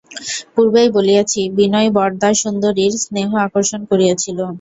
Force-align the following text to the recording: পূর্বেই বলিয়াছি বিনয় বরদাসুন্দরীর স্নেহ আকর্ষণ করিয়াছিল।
পূর্বেই 0.55 0.89
বলিয়াছি 0.95 1.41
বিনয় 1.57 1.89
বরদাসুন্দরীর 1.97 2.93
স্নেহ 3.03 3.29
আকর্ষণ 3.45 3.81
করিয়াছিল। 3.91 4.39